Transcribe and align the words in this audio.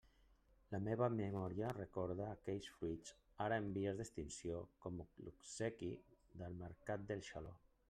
La 0.75 0.77
meua 0.85 1.09
memòria 1.17 1.67
recorda 1.77 2.25
aquells 2.37 2.69
fruits, 2.79 3.13
ara 3.45 3.61
en 3.65 3.69
vies 3.77 4.01
d'extinció, 4.01 4.65
com 4.87 4.99
l'obsequi 5.29 5.93
del 6.43 6.61
mercat 6.67 7.09
de 7.13 7.23
Xaló. 7.33 7.57